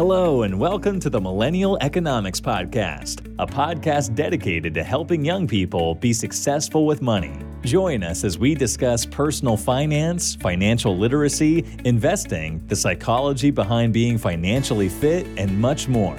[0.00, 5.94] Hello, and welcome to the Millennial Economics Podcast, a podcast dedicated to helping young people
[5.94, 7.38] be successful with money.
[7.64, 14.88] Join us as we discuss personal finance, financial literacy, investing, the psychology behind being financially
[14.88, 16.16] fit, and much more.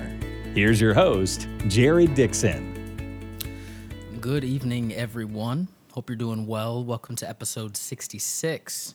[0.54, 3.34] Here's your host, Jared Dixon.
[4.20, 5.70] Good evening, everyone.
[5.94, 6.84] Hope you're doing well.
[6.86, 8.94] Welcome to episode 66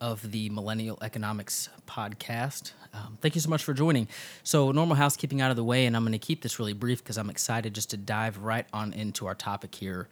[0.00, 2.72] of the Millennial Economics Podcast.
[2.92, 4.08] Um, thank you so much for joining.
[4.42, 7.02] So, normal housekeeping out of the way, and I'm going to keep this really brief
[7.02, 10.08] because I'm excited just to dive right on into our topic here.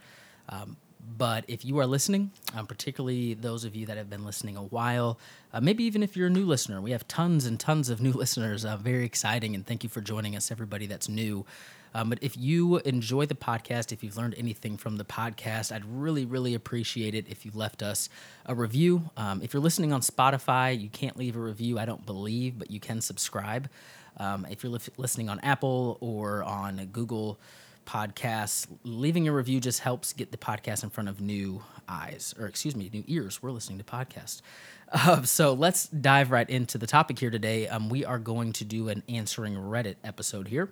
[0.49, 0.77] Um,
[1.17, 4.63] but if you are listening, um, particularly those of you that have been listening a
[4.63, 5.19] while,
[5.53, 8.13] uh, maybe even if you're a new listener, we have tons and tons of new
[8.15, 8.65] listeners.
[8.65, 11.45] Uh, very exciting, and thank you for joining us, everybody that's new.
[11.95, 15.85] Um, but if you enjoy the podcast, if you've learned anything from the podcast, I'd
[15.85, 18.09] really, really appreciate it if you left us
[18.47, 19.11] a review.
[19.17, 22.71] Um, if you're listening on Spotify, you can't leave a review, I don't believe, but
[22.71, 23.69] you can subscribe.
[24.17, 27.39] Um, if you're li- listening on Apple or on Google
[27.87, 32.47] Podcasts, leaving a review just helps get the podcast in front of new eyes, or
[32.47, 33.43] excuse me, new ears.
[33.43, 34.41] We're listening to podcasts.
[34.91, 37.69] Uh, so let's dive right into the topic here today.
[37.69, 40.71] Um, we are going to do an answering Reddit episode here.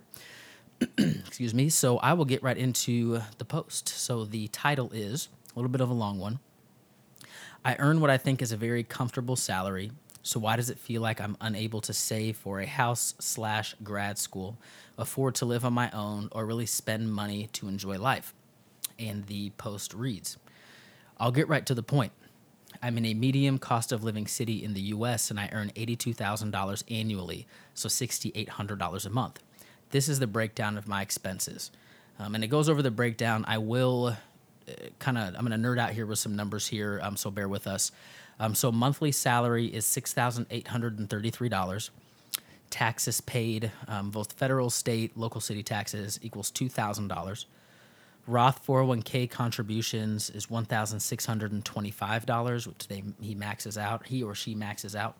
[0.97, 1.69] excuse me.
[1.69, 3.89] So I will get right into the post.
[3.89, 6.39] So the title is a little bit of a long one.
[7.65, 9.91] I earn what I think is a very comfortable salary.
[10.21, 14.17] So why does it feel like I'm unable to save for a house slash grad
[14.17, 14.57] school,
[14.97, 18.33] afford to live on my own, or really spend money to enjoy life?
[18.97, 20.37] And the post reads,
[21.17, 22.13] I'll get right to the point.
[22.81, 26.83] I'm in a medium cost of living city in the US and I earn $82,000
[26.89, 29.39] annually, so $6,800 a month.
[29.93, 31.69] This is the breakdown of my expenses.
[32.17, 33.45] Um, and it goes over the breakdown.
[33.47, 34.17] I will
[34.67, 37.29] uh, kind of, I'm going to nerd out here with some numbers here, um, so
[37.29, 37.91] bear with us.
[38.39, 41.89] Um, so monthly salary is $6,833.
[42.71, 47.45] Taxes paid, um, both federal, state, local city taxes equals $2,000.
[48.25, 55.17] Roth 401k contributions is $1,625, which they, he maxes out, he or she maxes out.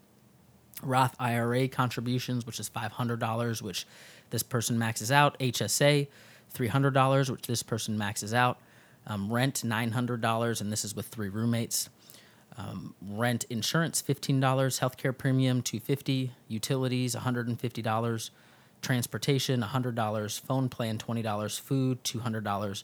[0.81, 3.85] Roth IRA contributions, which is $500, which
[4.29, 5.37] this person maxes out.
[5.39, 6.07] HSA,
[6.53, 8.59] $300, which this person maxes out.
[9.05, 11.89] Um, rent, $900, and this is with three roommates.
[12.57, 14.39] Um, rent insurance, $15.
[14.39, 16.31] Healthcare premium, 250.
[16.47, 18.29] Utilities, $150.
[18.81, 20.41] Transportation, $100.
[20.41, 21.59] Phone plan, $20.
[21.59, 22.83] Food, $200.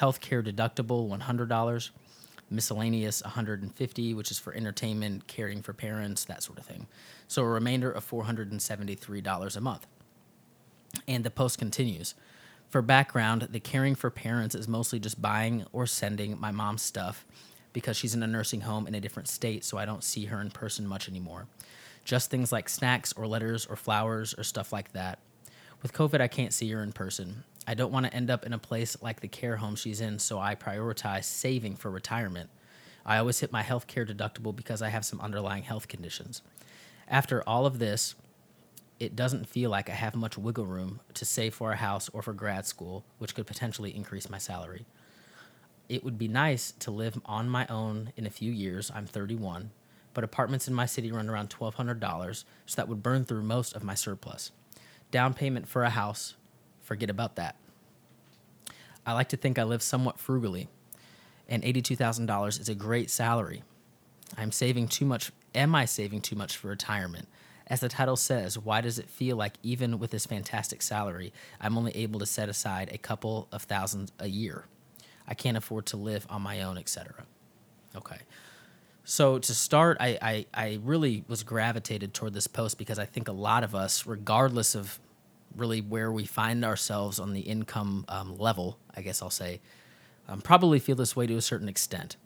[0.00, 1.90] Healthcare deductible, $100
[2.52, 6.86] miscellaneous 150 which is for entertainment caring for parents that sort of thing
[7.26, 9.86] so a remainder of $473 a month
[11.06, 12.14] and the post continues.
[12.68, 17.26] For background, the caring for parents is mostly just buying or sending my mom's stuff
[17.72, 20.40] because she's in a nursing home in a different state, so I don't see her
[20.40, 21.46] in person much anymore.
[22.04, 25.18] Just things like snacks or letters or flowers or stuff like that.
[25.82, 27.44] With COVID, I can't see her in person.
[27.66, 30.18] I don't want to end up in a place like the care home she's in,
[30.18, 32.50] so I prioritize saving for retirement.
[33.06, 36.42] I always hit my health care deductible because I have some underlying health conditions.
[37.08, 38.14] After all of this,
[38.98, 42.22] it doesn't feel like I have much wiggle room to save for a house or
[42.22, 44.86] for grad school, which could potentially increase my salary.
[45.88, 48.90] It would be nice to live on my own in a few years.
[48.94, 49.70] I'm 31,
[50.14, 53.82] but apartments in my city run around $1,200, so that would burn through most of
[53.82, 54.52] my surplus.
[55.10, 56.34] Down payment for a house,
[56.82, 57.56] forget about that.
[59.04, 60.68] I like to think I live somewhat frugally,
[61.48, 63.62] and $82,000 is a great salary.
[64.36, 65.32] I'm saving too much.
[65.54, 67.28] Am I saving too much for retirement?
[67.66, 71.78] As the title says, why does it feel like even with this fantastic salary, I'm
[71.78, 74.66] only able to set aside a couple of thousands a year?
[75.26, 77.24] I can't afford to live on my own, etc.
[77.96, 78.18] Okay.
[79.04, 83.28] So to start, I, I, I really was gravitated toward this post because I think
[83.28, 85.00] a lot of us, regardless of
[85.56, 89.60] really where we find ourselves on the income um, level, I guess I'll say,
[90.28, 92.16] um, probably feel this way to a certain extent.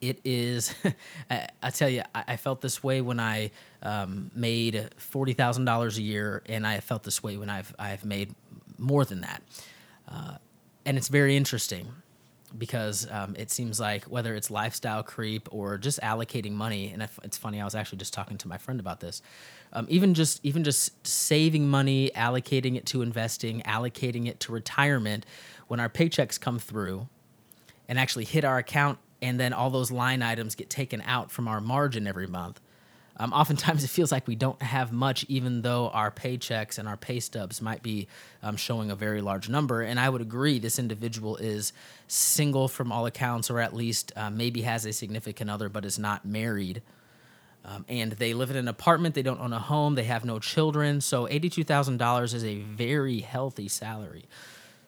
[0.00, 0.74] It is
[1.30, 3.50] I, I, tell you I, I, felt this way when i
[3.82, 8.34] um, made $40000 a year and i felt this way when i've, I've made
[8.78, 9.42] more than that.
[10.08, 10.36] Uh,
[10.86, 11.88] and it's very interesting
[12.58, 17.36] because um, it seems like whether it's lifestyle creep or just allocating money and it's
[17.36, 19.22] funny i was actually just talking to my friend about this
[19.72, 25.24] um, even just even just saving money allocating it to investing allocating it to retirement
[25.68, 27.08] when our paychecks come through
[27.88, 31.48] and actually hit our account and then all those line items get taken out from
[31.48, 32.60] our margin every month.
[33.20, 36.96] Um, oftentimes, it feels like we don't have much, even though our paychecks and our
[36.96, 38.08] pay stubs might be
[38.42, 39.82] um, showing a very large number.
[39.82, 41.74] And I would agree, this individual is
[42.08, 45.98] single from all accounts, or at least uh, maybe has a significant other but is
[45.98, 46.80] not married.
[47.62, 50.38] Um, and they live in an apartment, they don't own a home, they have no
[50.38, 51.02] children.
[51.02, 54.24] So $82,000 is a very healthy salary.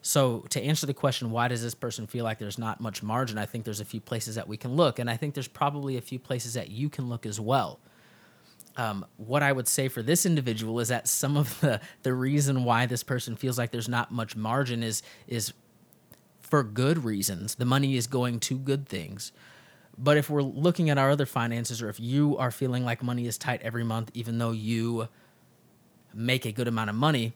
[0.01, 3.39] So, to answer the question, why does this person feel like there's not much margin?
[3.39, 5.97] I think there's a few places that we can look, and I think there's probably
[5.97, 7.79] a few places that you can look as well.
[8.77, 12.65] Um, what I would say for this individual is that some of the the reason
[12.65, 15.53] why this person feels like there's not much margin is is
[16.41, 17.55] for good reasons.
[17.57, 19.33] The money is going to good things.
[19.97, 23.27] But if we're looking at our other finances, or if you are feeling like money
[23.27, 25.09] is tight every month, even though you
[26.15, 27.35] make a good amount of money,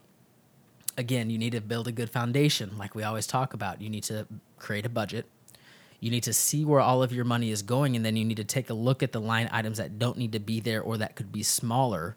[0.96, 3.80] again, you need to build a good foundation, like we always talk about.
[3.80, 4.26] You need to
[4.58, 5.26] create a budget.
[6.00, 8.36] You need to see where all of your money is going, and then you need
[8.36, 10.98] to take a look at the line items that don't need to be there or
[10.98, 12.16] that could be smaller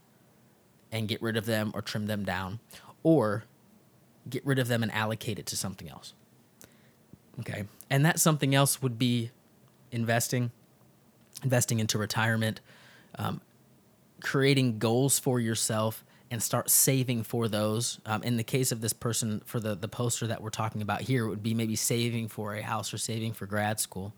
[0.91, 2.59] and get rid of them or trim them down,
[3.03, 3.43] or
[4.29, 6.13] get rid of them and allocate it to something else.
[7.39, 7.65] Okay.
[7.89, 9.31] And that something else would be
[9.91, 10.51] investing,
[11.43, 12.59] investing into retirement,
[13.15, 13.41] um,
[14.21, 17.99] creating goals for yourself and start saving for those.
[18.05, 21.01] Um, in the case of this person, for the the poster that we're talking about
[21.01, 24.13] here, it would be maybe saving for a house or saving for grad school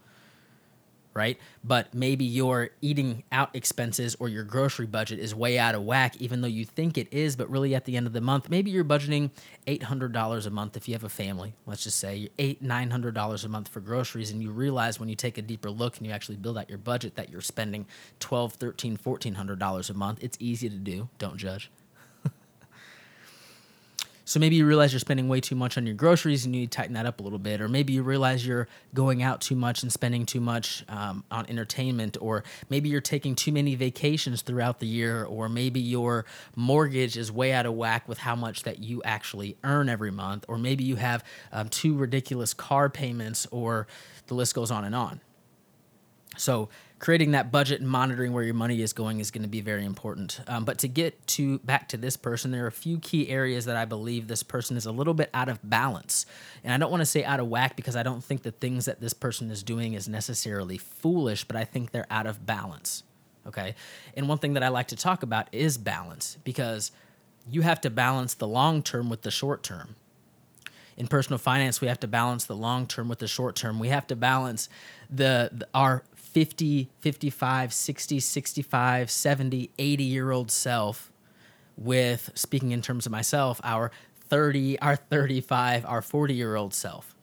[1.14, 1.38] right?
[1.64, 6.16] But maybe your eating out expenses or your grocery budget is way out of whack,
[6.18, 8.72] even though you think it is, but really at the end of the month, maybe
[8.72, 9.32] you're budgeting
[9.68, 11.54] $800 a month if you have a family.
[11.66, 14.32] Let's just say eight, $900 a month for groceries.
[14.32, 16.78] And you realize when you take a deeper look and you actually build out your
[16.78, 17.86] budget that you're spending
[18.20, 20.24] $12, $13, $1,400 a month.
[20.24, 21.10] It's easy to do.
[21.18, 21.70] Don't judge.
[24.32, 26.72] So maybe you realize you're spending way too much on your groceries and you need
[26.72, 27.60] to tighten that up a little bit.
[27.60, 31.46] Or maybe you realize you're going out too much and spending too much um, on
[31.50, 32.16] entertainment.
[32.22, 35.26] Or maybe you're taking too many vacations throughout the year.
[35.26, 36.24] Or maybe your
[36.56, 40.46] mortgage is way out of whack with how much that you actually earn every month.
[40.48, 43.86] Or maybe you have um, two ridiculous car payments, or
[44.28, 45.20] the list goes on and on.
[46.38, 46.70] So
[47.02, 49.84] creating that budget and monitoring where your money is going is going to be very
[49.84, 50.40] important.
[50.46, 53.66] Um, but to get to back to this person, there are a few key areas
[53.66, 56.28] that I believe this person is a little bit out of balance.
[56.64, 58.86] And I don't want to say out of whack because I don't think the things
[58.86, 63.02] that this person is doing is necessarily foolish, but I think they're out of balance.
[63.48, 63.74] Okay.
[64.16, 66.92] And one thing that I like to talk about is balance because
[67.50, 69.96] you have to balance the long term with the short term
[71.02, 73.90] in personal finance we have to balance the long term with the short term we
[73.90, 74.70] have to balance
[75.10, 81.12] the, the, our 50, 55, 60, 65, 70, 80 year old self
[81.76, 83.92] with, speaking in terms of myself, our
[84.30, 87.16] 30, our 35, our 40 year old self.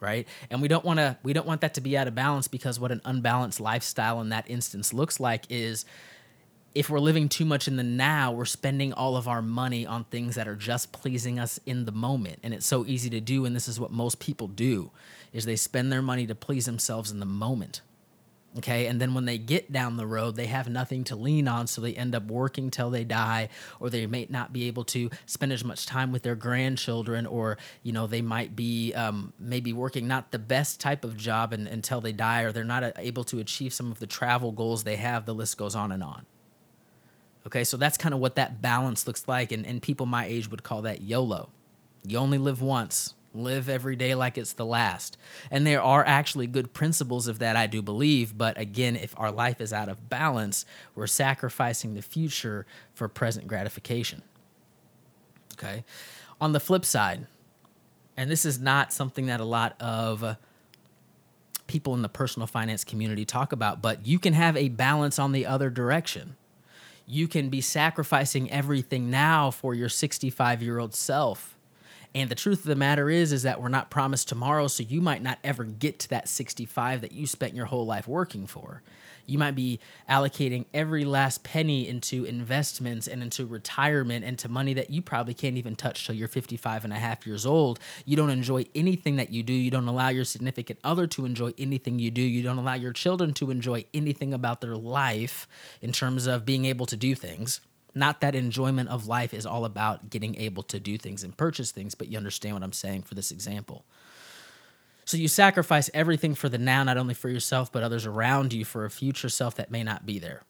[0.00, 0.26] Right.
[0.50, 2.80] And we don't want to, we don't want that to be out of balance because
[2.80, 5.84] what an unbalanced lifestyle in that instance looks like is
[6.74, 10.04] if we're living too much in the now, we're spending all of our money on
[10.04, 12.40] things that are just pleasing us in the moment.
[12.42, 13.44] And it's so easy to do.
[13.44, 14.90] And this is what most people do
[15.32, 17.80] is they spend their money to please themselves in the moment
[18.56, 18.86] Okay.
[18.86, 21.66] And then when they get down the road, they have nothing to lean on.
[21.66, 23.48] So they end up working till they die,
[23.80, 27.58] or they may not be able to spend as much time with their grandchildren, or,
[27.82, 31.66] you know, they might be um, maybe working not the best type of job and,
[31.66, 34.96] until they die, or they're not able to achieve some of the travel goals they
[34.96, 35.26] have.
[35.26, 36.24] The list goes on and on.
[37.46, 37.64] Okay.
[37.64, 39.52] So that's kind of what that balance looks like.
[39.52, 41.50] And, and people my age would call that YOLO.
[42.06, 45.16] You only live once live every day like it's the last.
[45.50, 48.38] And there are actually good principles of that, I do believe.
[48.38, 50.64] But again, if our life is out of balance,
[50.94, 52.64] we're sacrificing the future
[52.94, 54.22] for present gratification.
[55.54, 55.84] Okay.
[56.40, 57.26] On the flip side,
[58.16, 60.36] and this is not something that a lot of
[61.66, 65.32] people in the personal finance community talk about, but you can have a balance on
[65.32, 66.36] the other direction.
[67.06, 71.54] You can be sacrificing everything now for your 65 year old self
[72.14, 75.00] and the truth of the matter is, is that we're not promised tomorrow, so you
[75.00, 78.82] might not ever get to that 65 that you spent your whole life working for.
[79.26, 84.74] You might be allocating every last penny into investments and into retirement and to money
[84.74, 87.78] that you probably can't even touch till you're 55 and a half years old.
[88.04, 89.52] You don't enjoy anything that you do.
[89.52, 92.22] You don't allow your significant other to enjoy anything you do.
[92.22, 95.48] You don't allow your children to enjoy anything about their life
[95.80, 97.60] in terms of being able to do things
[97.94, 101.70] not that enjoyment of life is all about getting able to do things and purchase
[101.70, 103.84] things, but you understand what I'm saying for this example.
[105.04, 108.64] So you sacrifice everything for the now, not only for yourself, but others around you
[108.64, 110.42] for a future self that may not be there.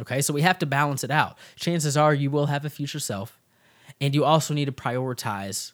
[0.00, 1.38] Okay, so we have to balance it out.
[1.56, 3.40] Chances are you will have a future self,
[4.00, 5.72] and you also need to prioritize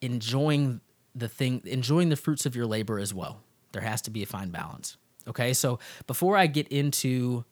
[0.00, 0.80] enjoying
[1.14, 3.42] the thing, enjoying the fruits of your labor as well.
[3.72, 4.96] There has to be a fine balance.
[5.28, 7.44] Okay, so before I get into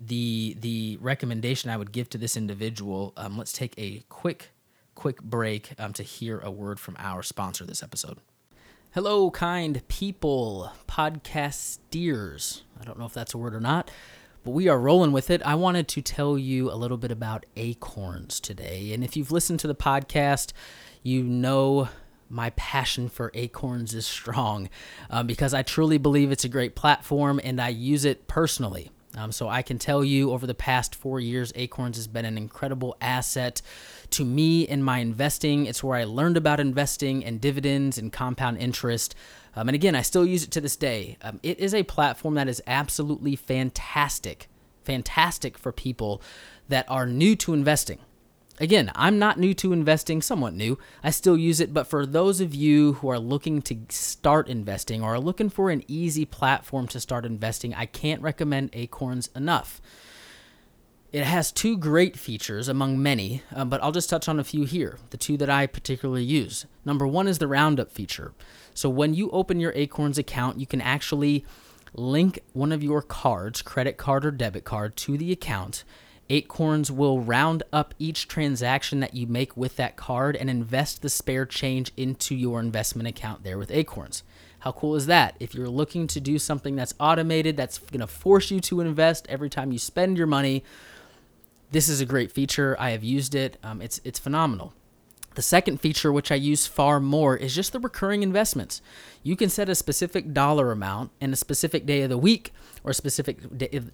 [0.00, 3.12] the the recommendation I would give to this individual.
[3.16, 4.50] Um, let's take a quick
[4.94, 8.18] quick break um, to hear a word from our sponsor this episode.
[8.94, 12.62] Hello, kind people, podcast steers.
[12.80, 13.90] I don't know if that's a word or not,
[14.44, 15.42] But we are rolling with it.
[15.42, 18.92] I wanted to tell you a little bit about acorns today.
[18.92, 20.52] And if you've listened to the podcast,
[21.02, 21.88] you know
[22.30, 24.68] my passion for acorns is strong
[25.10, 28.92] um, because I truly believe it's a great platform and I use it personally.
[29.16, 32.36] Um, so I can tell you over the past four years, Acorns has been an
[32.36, 33.62] incredible asset
[34.10, 35.66] to me in my investing.
[35.66, 39.14] It's where I learned about investing and dividends and compound interest.
[39.56, 41.16] Um, and again, I still use it to this day.
[41.22, 44.48] Um, it is a platform that is absolutely fantastic,
[44.82, 46.20] fantastic for people
[46.68, 47.98] that are new to investing.
[48.60, 50.78] Again, I'm not new to investing, somewhat new.
[51.02, 55.02] I still use it, but for those of you who are looking to start investing
[55.02, 59.82] or are looking for an easy platform to start investing, I can't recommend Acorns enough.
[61.12, 64.64] It has two great features among many, uh, but I'll just touch on a few
[64.64, 66.66] here, the two that I particularly use.
[66.84, 68.34] Number one is the roundup feature.
[68.72, 71.44] So when you open your Acorns account, you can actually
[71.92, 75.84] link one of your cards, credit card or debit card, to the account
[76.30, 81.10] Acorns will round up each transaction that you make with that card and invest the
[81.10, 84.22] spare change into your investment account there with Acorns.
[84.60, 85.36] How cool is that?
[85.38, 89.26] If you're looking to do something that's automated, that's going to force you to invest
[89.28, 90.64] every time you spend your money,
[91.70, 92.76] this is a great feature.
[92.78, 93.58] I have used it.
[93.62, 94.72] Um, it's it's phenomenal.
[95.34, 98.80] The second feature, which I use far more, is just the recurring investments.
[99.22, 102.52] You can set a specific dollar amount and a specific day of the week
[102.84, 103.38] or a specific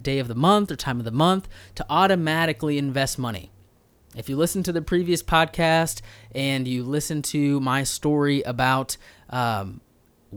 [0.02, 3.50] day of the month or time of the month to automatically invest money.
[4.16, 6.02] If you listen to the previous podcast
[6.34, 8.96] and you listen to my story about
[9.30, 9.80] um,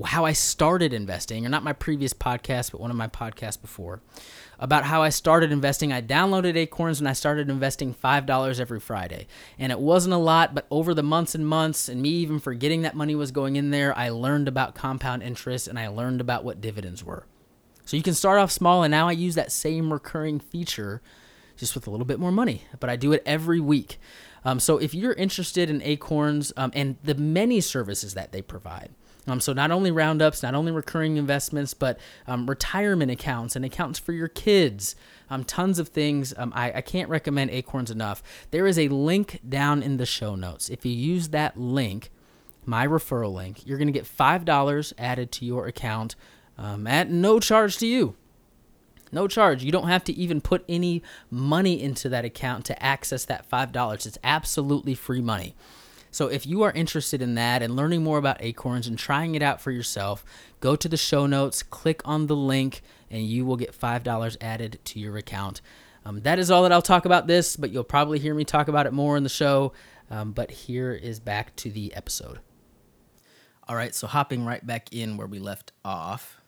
[0.06, 4.02] how I started investing, or not my previous podcast, but one of my podcasts before,
[4.64, 5.92] about how I started investing.
[5.92, 9.28] I downloaded Acorns and I started investing $5 every Friday.
[9.60, 12.84] And it wasn't a lot, but over the months and months, and me even forgetting
[12.84, 16.46] that money was going in there, I learned about compound interest and I learned about
[16.46, 17.26] what dividends were.
[17.84, 21.02] So you can start off small, and now I use that same recurring feature
[21.58, 24.00] just with a little bit more money, but I do it every week.
[24.46, 28.92] Um, so if you're interested in Acorns um, and the many services that they provide,
[29.28, 34.00] um, so not only roundups, not only recurring investments, but um, retirement accounts and accounts
[34.00, 34.96] for your kids.
[35.30, 36.34] Um, tons of things.
[36.38, 38.22] Um, I, I can't recommend Acorns enough.
[38.52, 40.70] There is a link down in the show notes.
[40.70, 42.12] If you use that link,
[42.66, 46.16] my referral link, you're going to get $5 added to your account
[46.58, 48.16] um, at no charge to you.
[49.12, 49.64] No charge.
[49.64, 54.06] You don't have to even put any money into that account to access that $5.
[54.06, 55.56] It's absolutely free money.
[56.14, 59.42] So if you are interested in that and learning more about Acorns and trying it
[59.42, 60.24] out for yourself,
[60.60, 64.78] go to the show notes, click on the link, and you will get $5 added
[64.86, 65.62] to your account.
[66.06, 68.68] Um, that is all that I'll talk about this, but you'll probably hear me talk
[68.68, 69.74] about it more in the show.
[70.12, 72.40] Um, but here is back to the episode.
[73.68, 76.40] All right, so hopping right back in where we left off.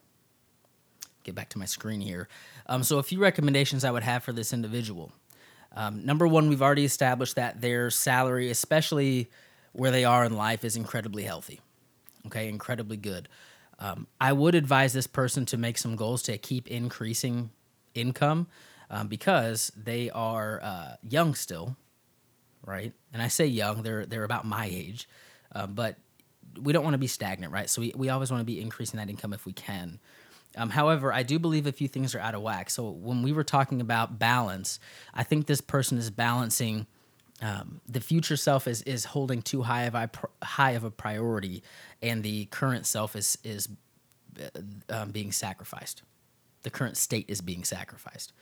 [1.24, 2.28] Get back to my screen here.
[2.68, 5.12] Um, so, a few recommendations I would have for this individual.
[5.76, 9.32] Um, number one, we've already established that their salary, especially
[9.76, 11.60] where they are in life is incredibly healthy.
[12.28, 13.28] Okay, incredibly good.
[13.78, 17.50] Um, I would advise this person to make some goals to keep increasing
[17.94, 18.48] income
[18.90, 21.76] um, because they are uh, young still,
[22.66, 22.94] right?
[23.12, 25.10] And I say young; they're they're about my age,
[25.54, 25.98] uh, but
[26.60, 27.70] we don't want to be stagnant, right?
[27.70, 30.00] So we, we always want to be increasing that income if we can.
[30.58, 32.70] Um, however, I do believe a few things are out of whack.
[32.70, 34.80] So when we were talking about balance,
[35.14, 36.88] I think this person is balancing
[37.42, 40.10] um, the future self is is holding too high of a
[40.44, 41.64] high of a priority,
[42.02, 43.68] and the current self is is
[44.40, 46.02] uh, um, being sacrificed.
[46.64, 48.34] The current state is being sacrificed.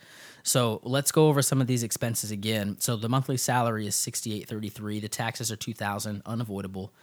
[0.44, 2.78] So let's go over some of these expenses again.
[2.80, 5.00] So the monthly salary is sixty eight thirty three.
[5.00, 6.94] The taxes are two thousand, unavoidable.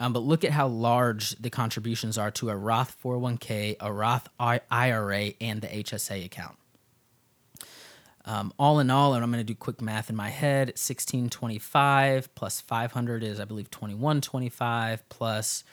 [0.00, 4.26] Um, but look at how large the contributions are to a Roth 401k, a Roth
[4.40, 6.56] IRA, and the HSA account.
[8.24, 12.34] Um, all in all, and I'm going to do quick math in my head 1625
[12.34, 15.64] plus 500 is, I believe, 2125 plus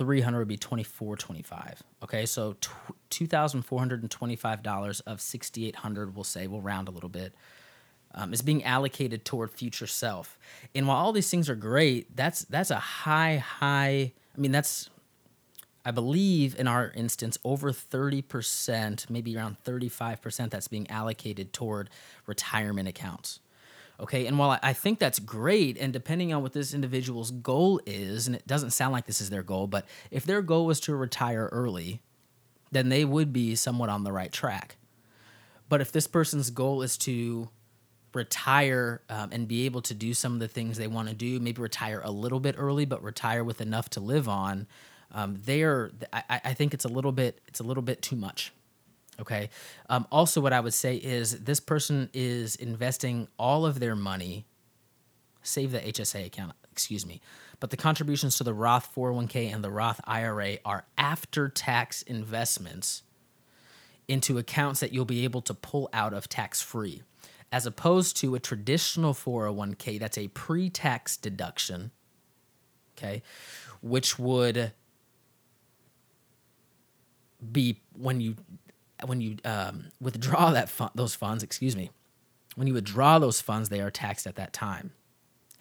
[0.00, 1.82] 300 would be 2425.
[2.02, 2.56] Okay, so
[3.10, 7.34] $2,425 of 6800 we'll say, we'll round a little bit,
[8.14, 10.38] um, is being allocated toward future self.
[10.74, 14.90] And while all these things are great, that's that's a high, high, I mean, that's
[15.84, 21.88] I believe in our instance, over 30%, maybe around 35% that's being allocated toward
[22.26, 23.40] retirement accounts.
[23.98, 28.26] Okay, and while I think that's great, and depending on what this individual's goal is,
[28.26, 30.94] and it doesn't sound like this is their goal, but if their goal was to
[30.94, 32.00] retire early,
[32.72, 34.76] then they would be somewhat on the right track.
[35.68, 37.50] But if this person's goal is to
[38.14, 41.38] retire um, and be able to do some of the things they want to do,
[41.38, 44.66] maybe retire a little bit early, but retire with enough to live on,
[45.12, 48.52] um, there I, I think it's a little bit it's a little bit too much
[49.20, 49.50] Okay.
[49.88, 54.46] Um, also, what I would say is this person is investing all of their money,
[55.42, 57.20] save the HSA account, excuse me,
[57.60, 63.02] but the contributions to the Roth 401k and the Roth IRA are after tax investments
[64.08, 67.02] into accounts that you'll be able to pull out of tax free,
[67.52, 71.90] as opposed to a traditional 401k that's a pre tax deduction,
[72.96, 73.22] okay,
[73.82, 74.72] which would
[77.52, 78.36] be when you
[79.06, 81.90] when you um, withdraw that fun, those funds, excuse me,
[82.54, 84.92] when you withdraw those funds, they are taxed at that time.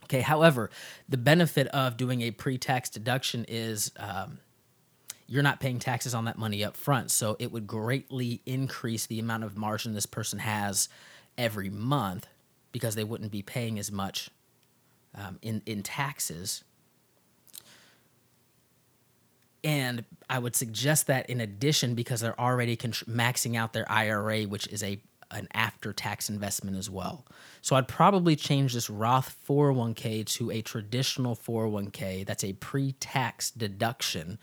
[0.03, 0.21] Okay.
[0.21, 0.69] However,
[1.07, 4.39] the benefit of doing a pre-tax deduction is um,
[5.27, 9.19] you're not paying taxes on that money up front, so it would greatly increase the
[9.19, 10.89] amount of margin this person has
[11.37, 12.27] every month
[12.71, 14.29] because they wouldn't be paying as much
[15.15, 16.63] um, in in taxes
[19.63, 24.67] and I would suggest that in addition, because they're already maxing out their IRA, which
[24.67, 24.99] is a
[25.31, 27.25] an after tax investment as well.
[27.61, 33.51] So I'd probably change this Roth 401k to a traditional 401k that's a pre tax
[33.51, 34.39] deduction.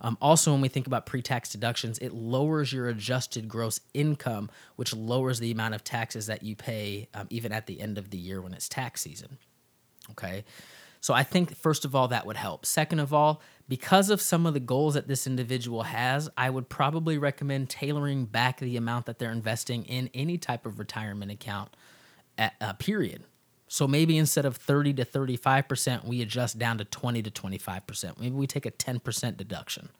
[0.00, 4.48] Um, also, when we think about pre tax deductions, it lowers your adjusted gross income,
[4.76, 8.10] which lowers the amount of taxes that you pay um, even at the end of
[8.10, 9.38] the year when it's tax season.
[10.12, 10.44] Okay.
[11.00, 12.66] So I think, first of all, that would help.
[12.66, 16.68] Second of all, because of some of the goals that this individual has, I would
[16.68, 21.76] probably recommend tailoring back the amount that they're investing in any type of retirement account,
[22.36, 23.22] at, uh, period.
[23.68, 28.18] So maybe instead of 30 to 35%, we adjust down to 20 to 25%.
[28.18, 29.90] Maybe we take a 10% deduction.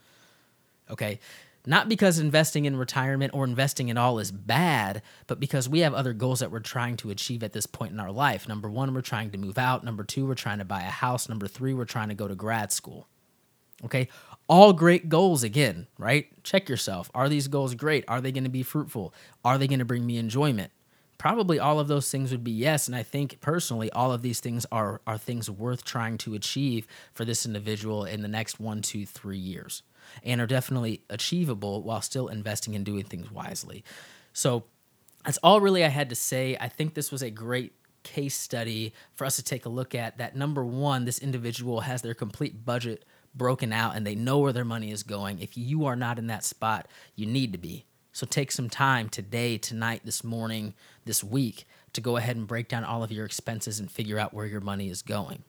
[0.91, 1.21] Okay.
[1.69, 5.93] Not because investing in retirement or investing in all is bad, but because we have
[5.93, 8.49] other goals that we're trying to achieve at this point in our life.
[8.49, 9.85] Number one, we're trying to move out.
[9.85, 11.29] Number two, we're trying to buy a house.
[11.29, 13.07] Number three, we're trying to go to grad school.
[13.85, 14.09] Okay.
[14.49, 16.43] All great goals again, right?
[16.43, 17.11] Check yourself.
[17.15, 18.03] Are these goals great?
[18.09, 19.13] Are they going to be fruitful?
[19.45, 20.73] Are they going to bring me enjoyment?
[21.19, 22.87] Probably all of those things would be yes.
[22.87, 26.87] And I think personally, all of these things are, are things worth trying to achieve
[27.13, 29.83] for this individual in the next one, two, three years
[30.23, 33.85] and are definitely achievable while still investing and doing things wisely.
[34.33, 34.65] So
[35.25, 36.57] that's all really I had to say.
[36.61, 40.19] I think this was a great case study for us to take a look at
[40.19, 44.53] that number one, this individual has their complete budget broken out and they know where
[44.53, 45.39] their money is going.
[45.41, 47.85] If you are not in that spot, you need to be.
[48.13, 52.69] So take some time today, tonight, this morning, this week to go ahead and break
[52.69, 55.45] down all of your expenses and figure out where your money is going.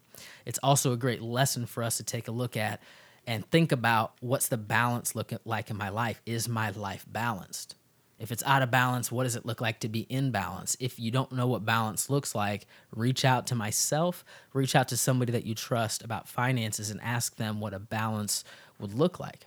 [0.46, 2.82] It's also a great lesson for us to take a look at
[3.28, 6.22] and think about what's the balance look like in my life?
[6.26, 7.76] Is my life balanced?
[8.20, 10.76] If it's out of balance, what does it look like to be in balance?
[10.80, 14.98] If you don't know what balance looks like, reach out to myself, reach out to
[14.98, 18.44] somebody that you trust about finances and ask them what a balance
[18.78, 19.46] would look like.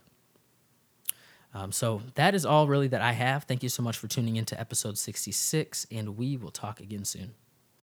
[1.54, 3.44] Um, so that is all really that I have.
[3.44, 7.34] Thank you so much for tuning into episode 66, and we will talk again soon.